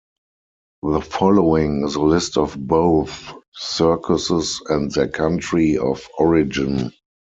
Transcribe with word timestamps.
The 0.81 0.99
following 0.99 1.85
is 1.85 1.93
a 1.93 2.01
list 2.01 2.35
of 2.35 2.55
both 2.57 3.31
circuses 3.53 4.59
and 4.67 4.89
their 4.91 5.07
country 5.07 5.77
of 5.77 6.07
origin. 6.17 6.91